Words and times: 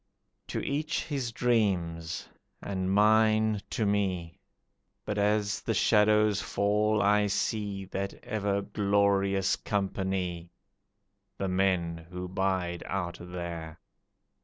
To 0.47 0.59
each 0.61 1.03
his 1.03 1.31
dreams, 1.31 2.27
and 2.59 2.91
mine 2.91 3.61
to 3.69 3.85
me, 3.85 4.39
But 5.05 5.19
as 5.19 5.61
the 5.61 5.75
shadows 5.75 6.41
fall 6.41 7.03
I 7.03 7.27
see 7.27 7.85
That 7.85 8.15
ever 8.23 8.63
glorious 8.63 9.55
company 9.55 10.49
The 11.37 11.49
men 11.49 11.97
who 12.09 12.27
bide 12.27 12.81
out 12.87 13.19
there. 13.21 13.79